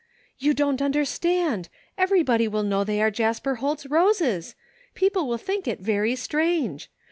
[0.39, 1.69] You don't under stand!
[1.95, 4.55] Everybody will know those are Jasper Holt's roses.
[4.95, 6.89] People will think it very strange.